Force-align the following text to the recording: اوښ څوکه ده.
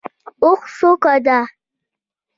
اوښ 0.43 0.61
څوکه 0.77 1.15
ده. 1.25 1.39